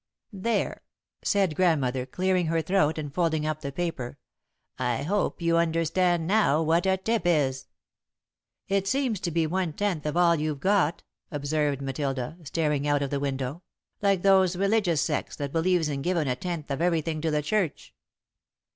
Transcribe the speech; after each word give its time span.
'""There," 0.49 0.81
said 1.23 1.55
Grandmother, 1.55 2.07
clearing 2.07 2.47
her 2.47 2.63
throat 2.63 2.97
and 2.97 3.13
folding 3.13 3.45
up 3.45 3.61
the 3.61 3.71
paper. 3.71 4.17
"I 4.79 5.03
hope 5.03 5.43
you 5.43 5.57
understand 5.57 6.25
now 6.25 6.59
what 6.63 6.87
a 6.87 6.97
tip 6.97 7.21
is." 7.27 7.67
"It 8.67 8.87
seems 8.87 9.19
to 9.19 9.29
be 9.29 9.45
one 9.45 9.73
tenth 9.73 10.07
of 10.07 10.17
all 10.17 10.35
you've 10.37 10.59
got," 10.59 11.03
observed 11.29 11.83
Matilda, 11.83 12.39
staring 12.45 12.87
out 12.87 13.03
of 13.03 13.11
the 13.11 13.19
window, 13.19 13.61
"like 14.01 14.23
those 14.23 14.55
religious 14.55 15.01
sects 15.01 15.35
that 15.35 15.51
believes 15.53 15.87
in 15.87 16.01
givin' 16.01 16.27
a 16.27 16.35
tenth 16.35 16.71
of 16.71 16.81
everything 16.81 17.21
to 17.21 17.29
the 17.29 17.43
church." 17.43 17.93